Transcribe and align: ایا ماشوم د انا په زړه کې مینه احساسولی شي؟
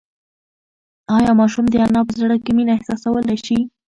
ایا 1.17 1.31
ماشوم 1.39 1.65
د 1.69 1.75
انا 1.85 2.01
په 2.07 2.13
زړه 2.21 2.35
کې 2.43 2.51
مینه 2.57 2.71
احساسولی 2.75 3.37
شي؟ 3.45 3.57